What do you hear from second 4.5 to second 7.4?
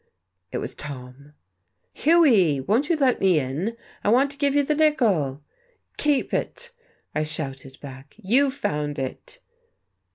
you the nickel." "Keep it!" I